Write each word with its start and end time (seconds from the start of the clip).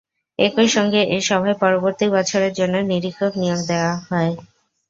একই 0.39 0.69
সঙ্গে 0.75 1.01
এ 1.09 1.27
সভায় 1.27 1.57
পরবর্তী 1.63 2.05
বছরের 2.15 2.53
জন্য 2.59 2.75
নিরীক্ষক 2.89 3.33
নিয়োগ 3.41 3.61
করা 3.69 3.91
হয়। 4.07 4.33